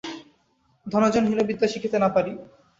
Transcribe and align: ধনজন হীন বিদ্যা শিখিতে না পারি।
ধনজন 0.87 1.23
হীন 1.29 1.39
বিদ্যা 1.49 1.67
শিখিতে 1.67 1.97
না 1.99 2.09
পারি। 2.15 2.31